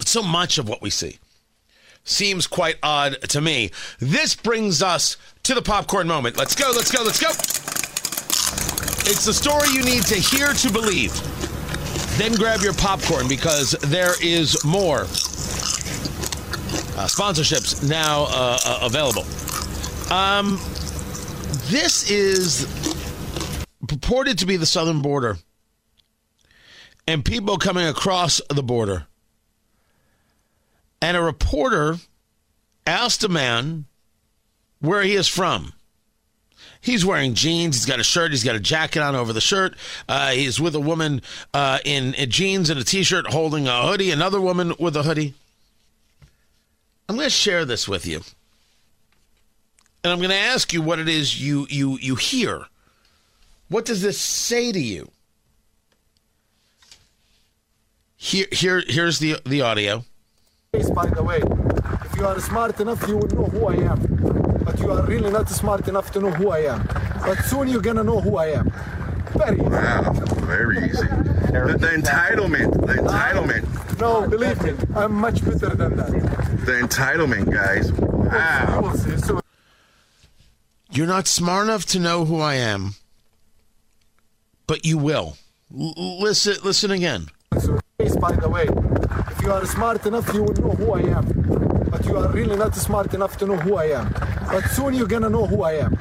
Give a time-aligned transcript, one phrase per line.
[0.00, 1.18] So much of what we see
[2.04, 3.70] seems quite odd to me.
[3.98, 6.36] This brings us to the popcorn moment.
[6.36, 7.30] Let's go, let's go, let's go.
[9.10, 11.12] It's the story you need to hear to believe.
[12.18, 15.00] Then grab your popcorn because there is more
[16.96, 19.24] uh, sponsorships now uh, uh, available.
[20.12, 20.58] Um,
[21.70, 22.66] this is
[23.88, 25.38] purported to be the southern border,
[27.08, 29.06] and people coming across the border.
[31.04, 31.98] And a reporter
[32.86, 33.84] asked a man
[34.80, 35.74] where he is from.
[36.80, 37.76] He's wearing jeans.
[37.76, 38.30] He's got a shirt.
[38.30, 39.74] He's got a jacket on over the shirt.
[40.08, 41.20] Uh, he's with a woman
[41.52, 44.12] uh, in, in jeans and a t-shirt holding a hoodie.
[44.12, 45.34] Another woman with a hoodie.
[47.06, 48.22] I'm going to share this with you,
[50.02, 52.64] and I'm going to ask you what it is you you you hear.
[53.68, 55.10] What does this say to you?
[58.16, 60.06] Here, here, here's the the audio.
[60.82, 61.38] By the way,
[62.04, 64.00] if you are smart enough, you will know who I am.
[64.64, 66.86] But you are really not smart enough to know who I am.
[67.24, 68.72] But soon you're gonna know who I am.
[69.36, 69.68] Very easy.
[69.68, 70.12] Wow,
[70.46, 71.06] very easy.
[71.06, 76.10] The, the entitlement, the entitlement, No, believe me, I'm much better than that.
[76.66, 77.88] the entitlement, guys.
[77.90, 78.80] You Wow.
[78.82, 79.40] will see soon.
[80.90, 82.94] You're not smart enough to know who I am,
[84.66, 85.36] but you will.
[85.72, 87.26] L- listen, listen again.
[88.04, 88.66] Please, by the way,
[89.30, 91.88] if you are smart enough, you will know who I am.
[91.90, 94.12] But you are really not smart enough to know who I am.
[94.50, 95.98] But soon you're gonna know who I am.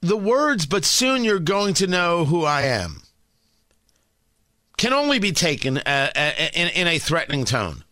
[0.00, 3.02] The words, but soon you're going to know who I am,
[4.78, 7.84] can only be taken uh, uh, in, in a threatening tone.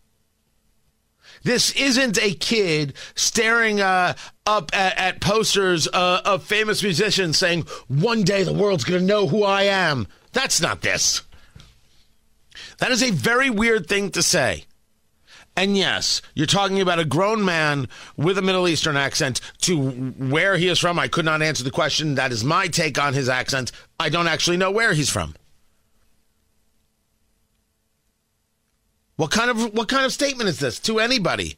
[1.43, 4.15] This isn't a kid staring uh,
[4.47, 9.07] up at, at posters uh, of famous musicians saying, One day the world's going to
[9.07, 10.07] know who I am.
[10.33, 11.21] That's not this.
[12.79, 14.65] That is a very weird thing to say.
[15.57, 20.57] And yes, you're talking about a grown man with a Middle Eastern accent to where
[20.57, 20.99] he is from.
[20.99, 22.15] I could not answer the question.
[22.15, 23.71] That is my take on his accent.
[24.01, 25.35] I don't actually know where he's from.
[29.17, 31.57] What kind of what kind of statement is this to anybody?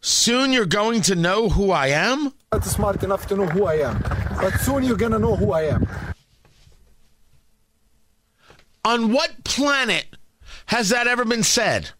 [0.00, 2.34] Soon you're going to know who I am?
[2.52, 4.02] Not smart enough to know who I am.
[4.38, 5.88] But soon you're gonna know who I am.
[8.94, 10.06] On what planet
[10.66, 11.90] has that ever been said?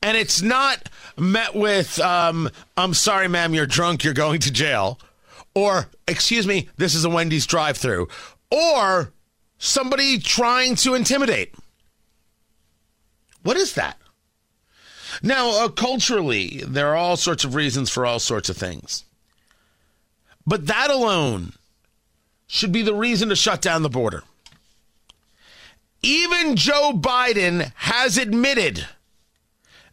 [0.00, 0.88] And it's not
[1.18, 5.00] met with, um, I'm sorry, ma'am, you're drunk, you're going to jail.
[5.56, 8.06] Or, excuse me, this is a Wendy's drive through.
[8.48, 9.12] Or
[9.58, 11.52] somebody trying to intimidate.
[13.42, 13.98] What is that?
[15.20, 19.04] Now, uh, culturally, there are all sorts of reasons for all sorts of things.
[20.46, 21.54] But that alone
[22.46, 24.22] should be the reason to shut down the border.
[26.02, 28.86] Even Joe Biden has admitted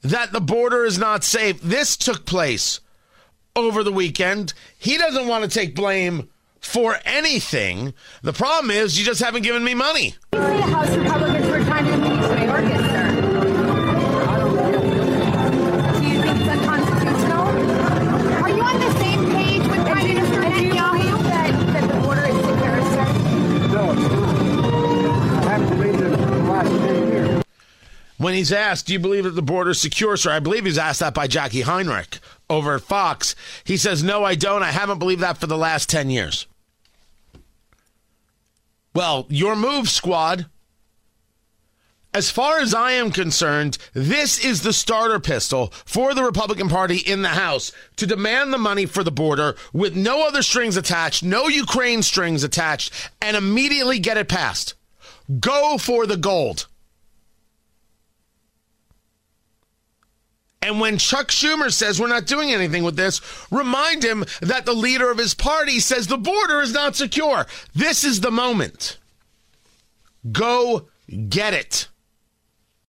[0.02, 1.62] that the border is not safe.
[1.62, 2.80] This took place
[3.56, 4.54] over the weekend.
[4.78, 6.30] He doesn't want to take blame
[6.62, 7.94] for anything.
[8.24, 10.16] The problem is, you just haven't given me money.
[28.20, 30.32] When he's asked, Do you believe that the border is secure, sir?
[30.32, 32.20] I believe he's asked that by Jacqui Heinrich
[32.50, 33.34] over at Fox.
[33.64, 34.62] He says, No, I don't.
[34.62, 36.46] I haven't believed that for the last 10 years.
[38.94, 40.48] Well, your move, squad.
[42.14, 46.98] As far as I am concerned, this is the starter pistol for the Republican Party
[46.98, 51.24] in the House to demand the money for the border with no other strings attached,
[51.24, 52.92] no Ukraine strings attached,
[53.22, 54.74] and immediately get it passed.
[55.40, 56.68] Go for the gold.
[60.70, 64.74] And when Chuck Schumer says we're not doing anything with this, remind him that the
[64.74, 67.48] leader of his party says the border is not secure.
[67.74, 69.00] This is the moment.
[70.32, 70.88] Go
[71.28, 71.88] get it.